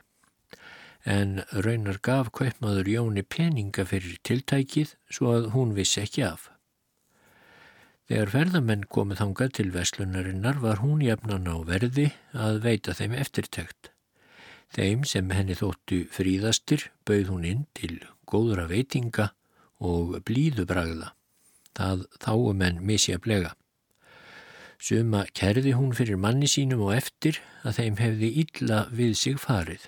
[1.05, 6.49] En raunar gaf kaupmaður Jóni peninga fyrir tiltækið svo að hún vissi ekki af.
[8.07, 13.91] Þegar ferðamenn komið þangað til veslunarinnar var hún jafnan á verði að veita þeim eftirtækt.
[14.71, 19.31] Þeim sem henni þóttu fríðastir bauð hún inn til góðra veitinga
[19.79, 21.13] og blíðubragða.
[21.77, 23.53] Það þáum en misjaflega.
[24.77, 29.87] Suma kerði hún fyrir manni sínum og eftir að þeim hefði illa við sig farið.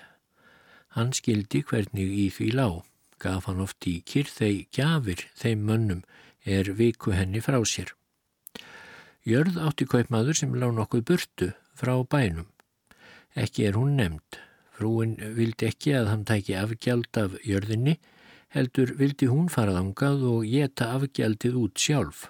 [0.96, 2.82] Hann skildi hvernig í því lág,
[3.22, 6.02] gaf hann oft í kyrþei gjafir þeim mönnum
[6.44, 7.92] er viku henni frá sér.
[9.26, 12.48] Jörð átti kaupmaður sem lág nokkuð burtu frá bænum.
[13.38, 14.40] Ekki er hún nefnd.
[14.74, 17.98] Frúin vildi ekki að hann tæki afgjald af jörðinni
[18.54, 22.24] heldur vildi hún faraðangað og geta afgjaldið út sjálf.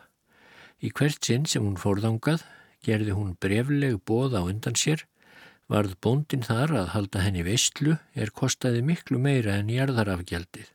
[0.80, 2.44] Í hvert sinn sem hún forðangað
[2.84, 5.04] gerði hún brefleg bóð á undan sér,
[5.70, 10.68] varð bóndin þar að halda henni veistlu er kostaði miklu meira en jarðarafgjaldið.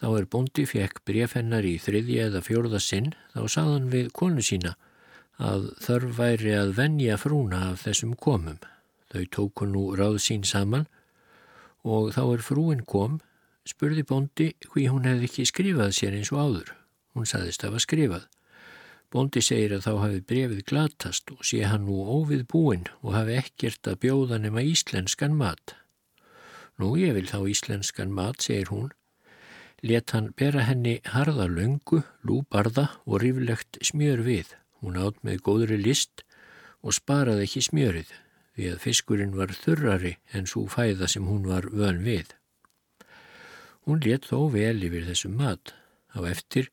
[0.00, 4.74] Þá er bóndi fekk brefhennar í þriðja eða fjórða sinn, þá saðan við konu sína
[5.40, 8.58] að þörf væri að venja frúna af þessum komum.
[9.12, 10.86] Þau tóku nú ráð sín saman
[11.84, 13.20] og þá er frúin kom,
[13.68, 16.70] spurði bóndi hví hún hefði ekki skrifað sér eins og áður.
[17.14, 18.28] Hún saðist að hafa skrifað.
[19.10, 23.40] Bóndi segir að þá hafi brefið glatast og sé hann nú óvið búinn og hafi
[23.40, 25.74] ekkert að bjóða nema íslenskan mat.
[26.78, 28.88] Nú ég vil þá íslenskan mat, segir hún.
[29.82, 34.54] Let hann bera henni harða löngu, lúbarða og ríflegt smjör við.
[34.80, 36.22] Hún átt með góðri list
[36.80, 38.12] og sparaði ekki smjörið
[38.54, 42.30] því að fiskurinn var þurrari en svo fæða sem hún var vön við.
[43.86, 45.74] Hún let þó vel yfir þessum mat.
[46.12, 46.70] Á eftir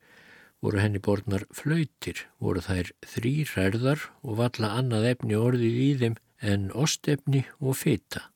[0.64, 6.18] voru henni borðnar flautir, voru þær þrý ræðar og valla annað efni orðið í þeim
[6.42, 8.28] en ostefni og fita.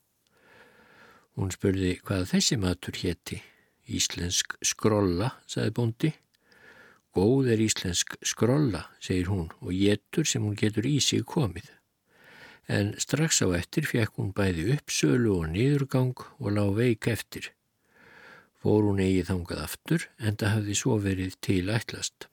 [1.37, 3.41] Hún spurði hvað þessi matur hétti.
[3.91, 6.13] Íslensk skrolla, saði bóndi.
[7.11, 11.71] Góð er íslensk skrolla, segir hún, og getur sem hún getur í sig komið
[12.71, 17.51] en strax á eftir fekk hún bæði uppsölu og niðurgang og lág veik eftir.
[18.61, 22.27] Fór hún eigið þangað aftur en það hafði svo verið til ætlast.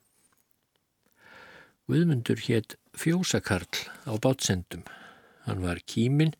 [1.89, 4.83] Guðmundur hétt Fjósakarl á bátsendum.
[5.47, 6.35] Hann var kímin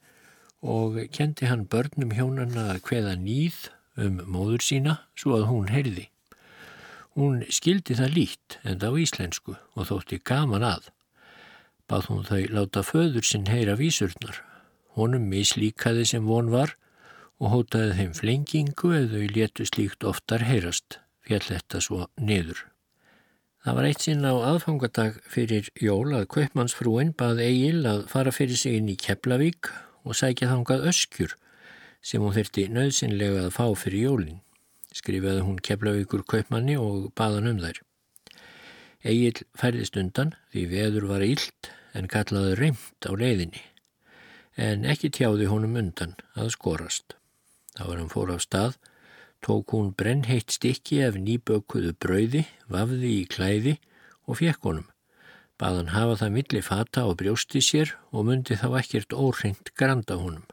[0.62, 3.58] og kendi hann börnum hjónana að hveða nýð
[3.98, 6.06] um móður sína svo að hún heyrði.
[7.18, 10.92] Hún skildi það lít en það á íslensku og þótti gaman að
[11.90, 14.44] bað hún þau láta föður sinn heyra vísurnar.
[14.94, 16.89] Honum mislíkaði sem von var og
[17.48, 22.66] hótaði þeim flengingu eða þau létu slíkt oftar heyrast, fjall þetta svo niður.
[23.64, 28.60] Það var eitt sinn á aðfangadag fyrir jól að Kaupmannsfrúin bað Egil að fara fyrir
[28.60, 29.72] sig inn í Keflavík
[30.08, 31.36] og sækja þangað öskjur
[32.00, 34.40] sem hún þurfti nöðsynlega að fá fyrir jólinn.
[34.96, 37.84] Skrifaði hún Keflavíkur Kaupmanni og baðan um þær.
[39.04, 43.62] Egil færðist undan því veður var illt en kallaði reymt á leiðinni,
[44.56, 47.19] en ekki tjáði honum undan að skorast.
[47.80, 48.74] Þá var hann fór af stað,
[49.40, 53.78] tók hún brennheitt stikki af nýbökuðu brauði, vafði í klæði
[54.28, 54.90] og fekk honum.
[55.56, 60.44] Baðan hafa það milli fata og brjósti sér og myndi þá ekkert óhrengt granda honum.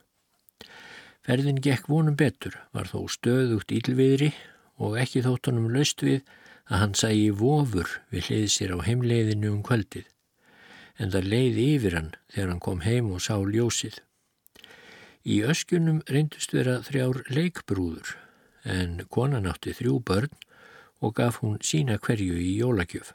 [1.27, 4.31] Ferðin gekk vonum betur, var þó stöðugt ílviðri
[4.79, 6.23] og ekki þótt honum laust við
[6.71, 10.07] að hann sægi vofur við hlið sér á heimleiðinu um kvöldið
[11.03, 13.99] en það leiði yfir hann þegar hann kom heim og sá ljósið.
[15.27, 18.15] Í öskjunum reyndust vera þrjár leikbrúður
[18.63, 20.37] en konan átti þrjú börn
[21.03, 23.11] og gaf hún sína hverju í jólagjöf.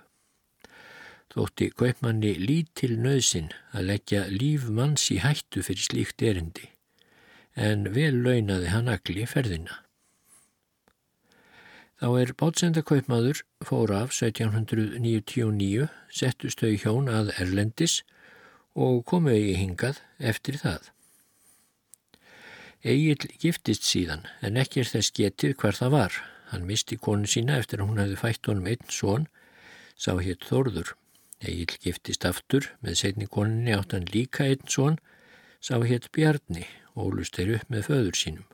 [1.31, 6.67] Þótti kaupmanni lítil nöðsin að leggja líf manns í hættu fyrir slíkt erindi
[7.55, 9.79] en vel launaði hann agli ferðina.
[12.01, 18.01] Þá er bátsendakaupmaður fór af 1799, settust þau hjón að Erlendis
[18.73, 20.89] og komu eigi hingað eftir það.
[22.81, 26.17] Egil giftist síðan en ekki er þess getið hver það var.
[26.51, 29.27] Hann misti konu sína eftir að hún hefði fætt honum einn són,
[29.95, 30.95] sá hétt Þórður.
[31.41, 34.97] Egil giftist aftur, með setni koninni átt hann líka einn són,
[35.61, 36.65] sá hétt Bjarni
[36.95, 38.49] og lust þeir upp með föður sínum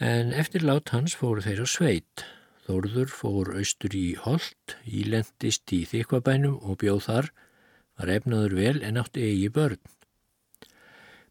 [0.00, 2.24] en eftir lát hans fóru þeir á sveit.
[2.64, 7.28] Þórður fór austur í Holt, ílendist í þykvabænum og bjóð þar,
[7.98, 9.80] var efnaður vel en átti eigi börn.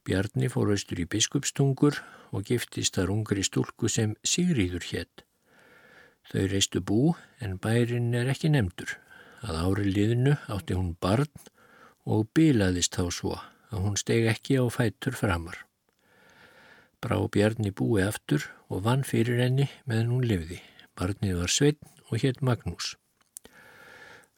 [0.08, 2.00] Bjarni fór austur í biskupstungur
[2.32, 5.24] og giftist þar ungri stúlku sem Sigríður hétt.
[6.30, 8.98] Þau reistu bú en bærin er ekki nefndur.
[9.42, 11.32] Að ári liðinu átti hún barn
[12.06, 13.36] og bilaðist þá svo
[13.70, 15.58] að hún steg ekki á fætur framar.
[17.00, 20.60] Brá Bjarni búi aftur og vann fyrir henni meðan hún lifði.
[21.00, 21.80] Barnið var Sveinn
[22.10, 22.96] og hétt Magnús.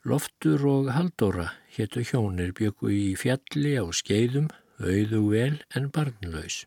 [0.05, 4.47] Loftur og Haldóra héttu hjónir byggu í fjalli á skeiðum,
[4.85, 6.65] auðu vel en barnlaus.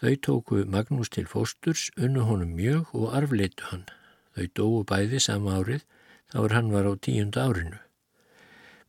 [0.00, 3.84] Þau tóku Magnús til fósturs, unnu honum mjög og arfleitu hann.
[4.32, 5.84] Þau dóu bæði sama árið,
[6.32, 7.80] þá er hann var á tíunda árinu.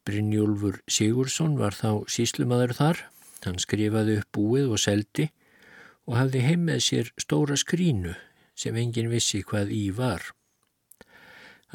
[0.07, 3.03] Brynjólfur Sigursson var þá síslumadur þar,
[3.43, 5.27] hann skrifaði upp búið og seldi
[6.07, 8.15] og hafði heim með sér stóra skrínu
[8.55, 10.23] sem engin vissi hvað í var.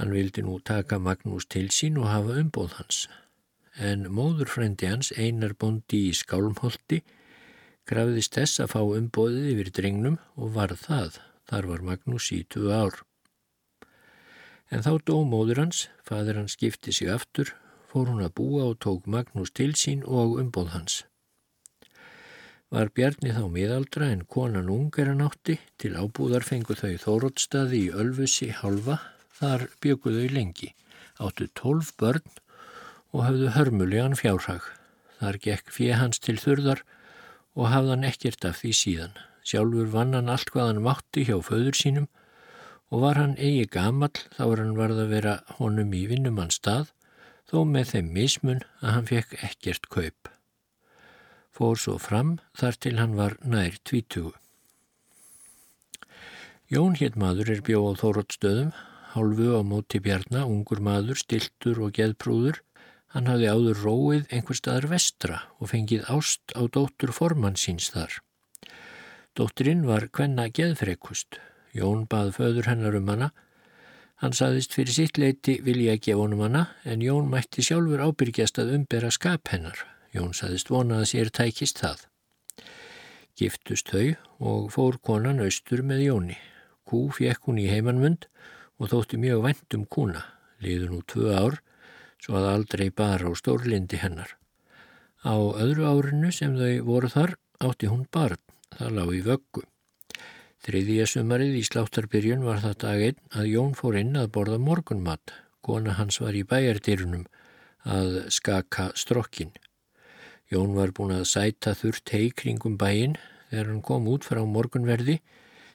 [0.00, 3.06] Hann vildi nú taka Magnús til sín og hafa umbóð hans,
[3.78, 7.02] en móðurfrændi hans einar bondi í skálmholti
[7.86, 12.72] grafðist þess að fá umbóðið yfir drengnum og var það, Þar var Magnús í 20
[12.74, 13.02] ár.
[14.74, 17.52] En þá dó móður hans, fadur hans skipti sig aftur,
[17.86, 21.04] fór hún að búa og tók Magnús til sín og umbóð hans.
[22.74, 27.92] Var Bjarni þá miðaldra en konan ungar að nátti til ábúðar fengu þau þóróttstaði í
[27.94, 28.98] Ölfusi halva,
[29.38, 30.72] þar bygguðu þau lengi,
[31.22, 32.26] áttu tólf börn
[33.16, 34.60] og hafðu hörmulegan fjárhag.
[35.16, 36.82] Þar gekk fjö hans til þurðar
[37.56, 39.16] og hafðan ekkert af því síðan.
[39.46, 42.10] Sjálfur vann hann allt hvað hann mátti hjá föður sínum
[42.92, 46.92] og var hann eigi gamall þá var hann varð að vera honum í vinnumann stað
[47.48, 50.28] þó með þeim mismun að hann fekk ekkert kaup.
[51.56, 54.34] Fór svo fram þar til hann var nær tvítugu.
[56.68, 58.72] Jón hétt maður er bjóð á þóróttstöðum,
[59.14, 62.58] hálfu á móti bjarna, ungur maður, stiltur og geðprúður.
[63.14, 68.18] Hann hafði áður róið einhver staðar vestra og fengið ást á dóttur formann síns þar.
[69.36, 71.38] Dótturinn var hvenna geðfrekust.
[71.76, 73.30] Jón bað föður hennar um hana.
[74.16, 78.62] Hann saðist fyrir sitt leiti vilja að gefa honum hana en Jón mætti sjálfur ábyrgjast
[78.62, 79.76] að umbera skap hennar.
[80.16, 82.06] Jón saðist vona að sér tækist það.
[83.36, 86.38] Giftust þau og fór konan austur með Jóni.
[86.88, 88.24] Kú fjekk hún í heimannmund
[88.80, 90.24] og þótti mjög vendum kúna.
[90.64, 91.60] Liður nú tvö ár
[92.26, 94.34] svo að aldrei bara á stórlindi hennar.
[95.22, 98.42] Á öðru árinu sem þau voru þar átti hún barn.
[98.74, 99.62] Það lág í vöggu.
[100.66, 105.36] Þriðja sumarið í sláttarbyrjun var það daginn að Jón fór inn að borða morgunmat.
[105.62, 107.22] Kona hans var í bæjardyrunum
[107.86, 109.54] að skaka strokkin.
[110.50, 113.14] Jón var búin að sæta þurrt hei kringum bæin
[113.52, 115.20] þegar hann kom út frá morgunverði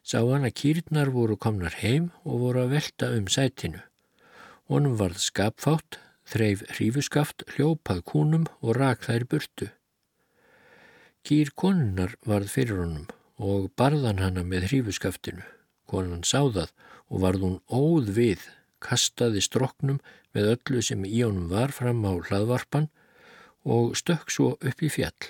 [0.04, 3.80] sá hann að kýrnar voru komnar heim og voru að velta um sætinu.
[4.68, 6.00] Honum varð skapfátt,
[6.32, 9.68] þreif hrífuskaft, hljópað kúnum og rak þær burtu.
[11.28, 13.10] Kýr konunnar varð fyrir honum
[13.42, 15.44] og barðan hana með hrífuskaftinu.
[15.90, 16.72] Konan sá það
[17.12, 18.48] og varð hún óð við,
[18.82, 20.00] kastaði stroknum
[20.34, 22.88] með öllu sem í honum var fram á hlaðvarpan
[23.68, 25.28] og stökk svo upp í fjall.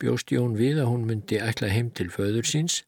[0.00, 2.82] Bjóst Jón við að hún myndi ætla heim til föður síns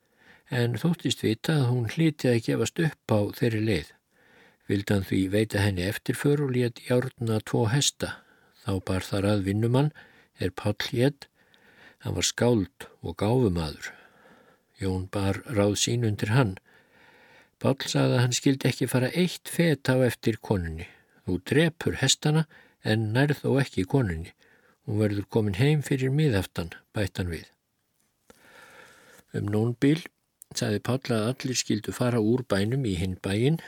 [0.50, 3.95] en þóttist vita að hún hlítið að gefast upp á þeirri leið.
[4.66, 8.18] Vildan því veita henni eftirför og létt járna tvo hesta.
[8.66, 9.92] Þá bar þar að vinnumann
[10.42, 11.28] er Pall Jedd
[12.06, 13.88] Hann var skáld og gáfumadur.
[14.78, 16.52] Jón bar ráð sín undir hann.
[17.58, 20.86] Pál sagði að hann skildi ekki fara eitt fet á eftir konunni.
[21.26, 22.44] Þú drepur hestana
[22.86, 24.30] en nærð þó ekki konunni.
[24.86, 27.48] Hún verður komin heim fyrir miðaftan, bættan við.
[29.34, 30.04] Um nón bíl
[30.54, 33.58] sagði Pál að allir skildu fara úr bænum í hinn bæin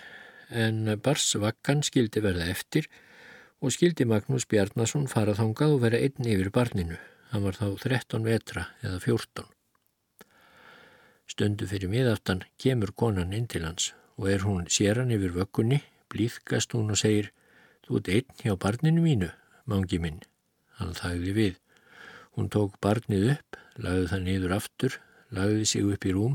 [0.51, 2.89] en barsvakkan skildi verða eftir
[3.61, 6.99] og skildi Magnús Bjarnason fara þangað og vera einn yfir barninu.
[7.33, 9.49] Hann var þá 13 vetra eða 14.
[11.29, 16.73] Stundu fyrir miðaftan kemur konan inn til hans og er hún séran yfir vöggunni, blíðkast
[16.75, 17.33] hún og segir
[17.89, 19.31] Þú ert einn hjá barninu mínu,
[19.65, 20.19] mangi minn.
[20.77, 21.55] Hann þægði við.
[22.37, 24.99] Hún tók barnið upp, lagði það niður aftur,
[25.33, 26.35] lagði sig upp í rúm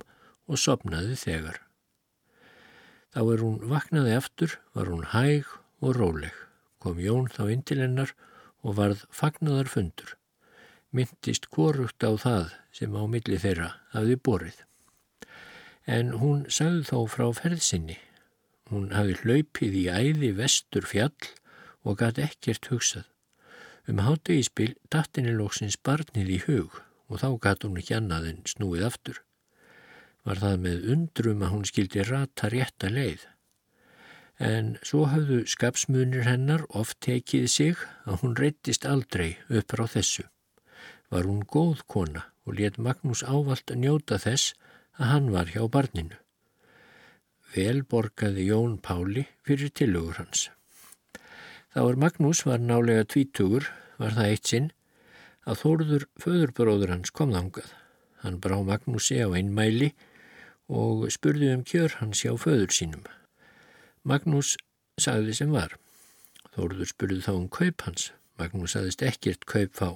[0.50, 1.60] og sopnaði þegar.
[3.14, 5.48] Þá er hún vaknaði aftur, var hún hæg
[5.86, 6.34] og róleg.
[6.82, 8.12] Kom Jón þá inn til hennar
[8.66, 10.18] og varð fagnaðar fundur
[10.94, 14.58] myndist korugt á það sem á milli þeirra hafði borið.
[15.90, 17.98] En hún sagði þó frá ferðsynni.
[18.70, 21.32] Hún hafi hlaupið í æði vestur fjall
[21.84, 23.10] og gæti ekkert hugsað.
[23.90, 26.78] Um hátegispil dattinni lóksins barnið í hug
[27.10, 29.20] og þá gæti hún ekki annað en snúið aftur.
[30.24, 33.26] Var það með undrum að hún skildi rata rétta leið.
[34.40, 40.28] En svo hafðu skapsmunir hennar oft tekið sig að hún reyttist aldrei upp á þessu
[41.14, 44.56] var hún góð kona og let Magnús ávalt njóta þess
[44.98, 46.18] að hann var hjá barninu.
[47.54, 50.48] Vel borgaði Jón Páli fyrir tilugur hans.
[51.74, 53.70] Þá er Magnús var nálega tvítugur,
[54.02, 54.72] var það eitt sinn,
[55.46, 57.70] að þóruður föðurbróður hans kom þangað.
[58.26, 59.92] Hann brá Magnúsi á einmæli
[60.70, 63.04] og spurði um kjör hans hjá föður sínum.
[64.04, 64.56] Magnús
[65.00, 65.78] sagði sem var.
[66.56, 68.12] Þóruður spurði þá um kaup hans.
[68.40, 69.90] Magnús sagðist ekkert kaup fá.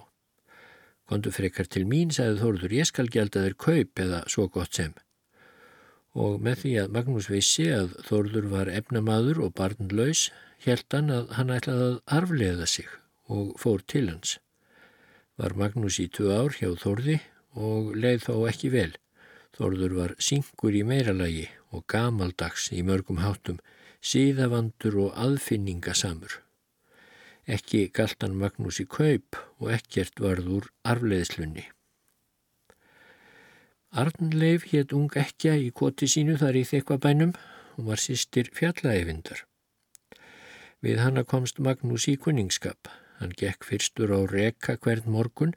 [1.07, 4.93] Kondu frekar til mín, sagði Þórður, ég skal gelda þér kaup eða svo gott sem.
[6.17, 10.27] Og með því að Magnús vissi að Þórður var efnamaður og barnlaus,
[10.65, 12.89] held hann að hann ætlaði að arfleða sig
[13.31, 14.37] og fór til hans.
[15.37, 17.19] Var Magnús í tvö ár hjá Þórði
[17.55, 18.91] og leið þó ekki vel.
[19.55, 23.61] Þórður var syngur í meiralagi og gamaldags í mörgum hátum,
[24.03, 26.41] síðavandur og aðfinningasamur.
[27.47, 31.63] Ekki galtan Magnús í kaup og ekkert varður arfleðslunni.
[33.97, 37.31] Arnleif hétt ung ekkja í koti sínu þar í þykvabænum
[37.77, 39.45] og var sýstir fjallaeyvindar.
[40.83, 42.91] Við hanna komst Magnús í kunningskap.
[43.17, 45.55] Hann gekk fyrstur á reka hvern morgun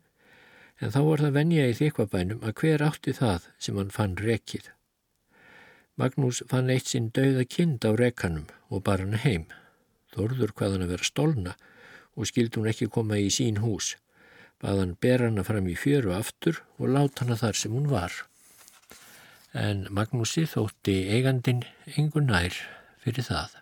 [0.81, 4.71] en þá var það venja í þykvabænum að hver átti það sem hann fann rekið.
[6.01, 9.49] Magnús fann eitt sinn dauða kind á rekanum og bar hann heim.
[10.15, 11.57] Þorður hvað hann að vera stólna
[12.17, 13.95] og skildi hún ekki koma í sín hús
[14.61, 18.13] bað hann ber hana fram í fjöru aftur og lát hana þar sem hún var.
[19.57, 21.65] En Magnúsi þótti eigandin
[21.97, 22.55] engur nær
[23.01, 23.57] fyrir það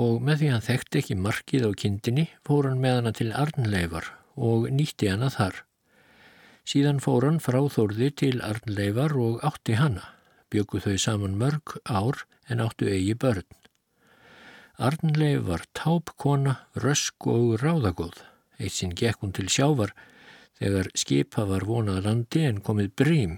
[0.00, 4.12] og með því hann þekkti ekki markið á kindinni fór hann með hana til Arnleifar
[4.38, 5.64] og nýtti hana þar.
[6.70, 10.04] Síðan fór hann frá Þórði til Arnleifar og átti hana.
[10.54, 13.48] Byggu þau saman mörg ár en áttu eigi börn.
[14.78, 18.20] Arnleif var tápkona, rösk og ráðagóð.
[18.62, 19.96] Eitt sinn gekk hún til sjávar
[20.60, 23.36] þegar skipa var vonað landi en komið brím.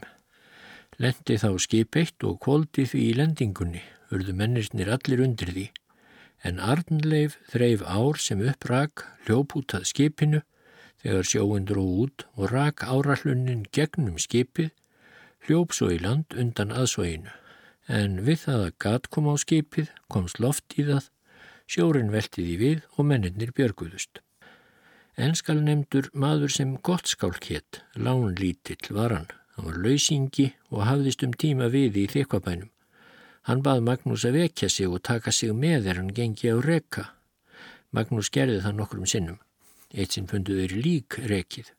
[1.00, 3.80] Lendi þá skip eitt og kvóldi því í lendingunni,
[4.12, 5.68] urðu mennirnir allir undir því.
[6.44, 10.44] En Arnleif þreif ár sem upprak, hljóp út að skipinu
[11.02, 14.70] þegar sjóun dró út og rak árallunnin gegnum skipið,
[15.46, 17.32] hljóp svo í land undan aðsvæginu.
[17.90, 21.08] En við það að gat kom á skipið komst loft í það,
[21.66, 24.22] sjórin veltiði við og mennirnir björguðust.
[25.18, 29.30] Enskal nefndur maður sem gott skálk hétt, lánlítill var hann.
[29.52, 32.70] Hann var lausingi og hafðist um tíma við í þykvabænum.
[33.44, 37.04] Hann bað Magnús að vekja sig og taka sig með þegar hann gengi á reka.
[37.92, 39.40] Magnús gerði það nokkrum sinnum.
[39.92, 41.72] Eitt sinn funduður lík rekið.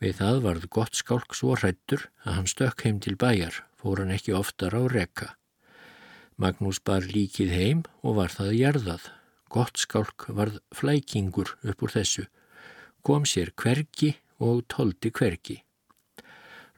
[0.00, 4.14] Við það varð gott skálk svo hrættur að hann stökk heim til bæjar, fór hann
[4.16, 5.34] ekki oftar á reka.
[6.40, 9.08] Magnús bar líkið heim og var það jarðað.
[9.50, 12.28] Gott skálk varð flækingur upp úr þessu
[13.02, 15.60] kom sér hvergi og tóldi hvergi.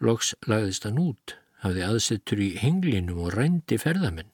[0.02, 4.30] Loks lagðist hann út, hafði aðsettur í henglinum og rændi ferðamenn.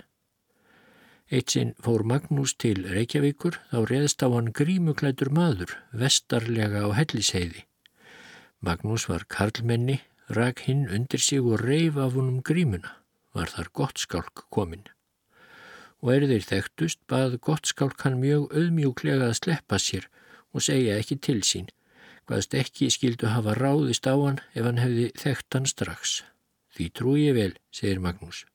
[1.28, 7.66] Eitt sinn fór Magnús til Reykjavíkur, þá reðst á hann grímuklætur maður, vestarlega á helliseiði.
[8.64, 9.98] Magnús var karlmenni,
[10.32, 12.94] rak hinn undir sig og reif af honum grímuna,
[13.36, 14.86] var þar gott skálk kominn.
[16.00, 20.06] Og er þeir þekktust, bað gott skálk hann mjög auðmjúklega að sleppa sér
[20.56, 21.68] og segja ekki til sín,
[22.24, 26.22] hvaðst ekki skildu hafa ráðist á hann ef hann hefði þekkt hann strax.
[26.72, 28.46] Því trú ég vel, segir Magnús.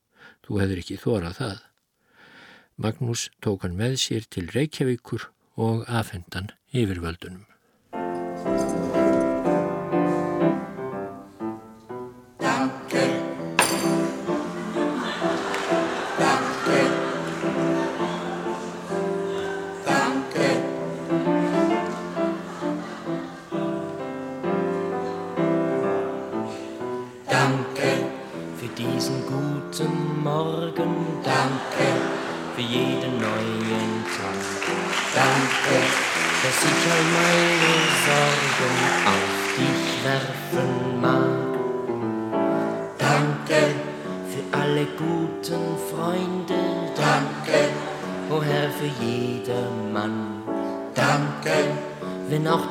[0.42, 1.62] Þú hefur ekki þórað það.
[2.76, 5.30] Magnús tók hann með sér til Reykjavíkur
[5.62, 7.53] og afhendan yfirvöldunum.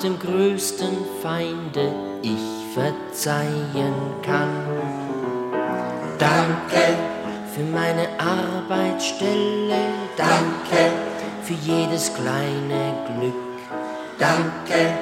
[0.03, 1.93] Dem größten Feinde
[2.23, 4.49] ich verzeihen kann.
[6.19, 6.97] Danke
[7.55, 9.77] für meine Arbeitsstelle,
[10.17, 10.91] danke
[11.43, 13.35] für jedes kleine Glück,
[14.19, 14.93] danke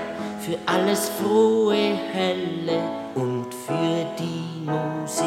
[0.40, 2.82] für alles frohe, helle
[3.14, 5.26] und für die Musik.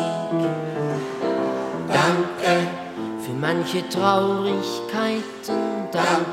[1.87, 2.67] Danke
[3.19, 6.32] für manche Traurigkeiten, danke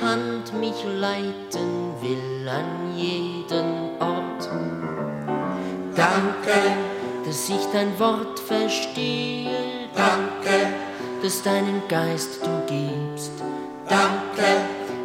[0.00, 4.48] Hand mich leiten will an jeden Ort.
[5.94, 6.58] Danke,
[7.24, 9.88] dass ich dein Wort verstehe.
[9.94, 10.74] Danke,
[11.22, 13.32] dass deinen Geist du gibst.
[13.88, 14.48] Danke,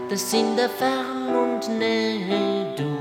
[0.09, 3.00] dass in der Fern und Nähe du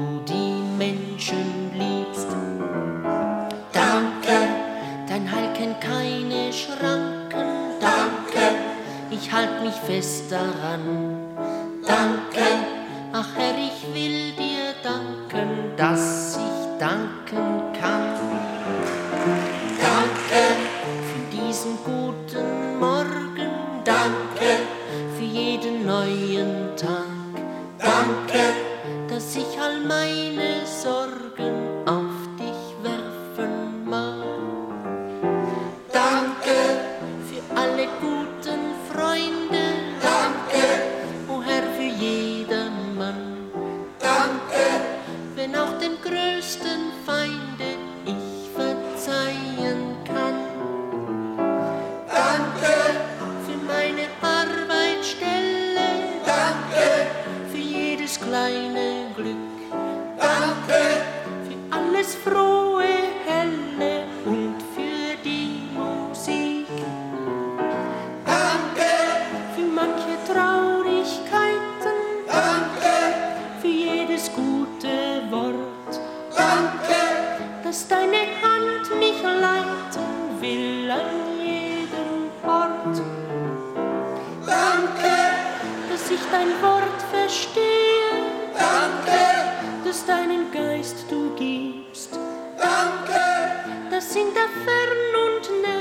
[94.35, 95.80] da Vernon und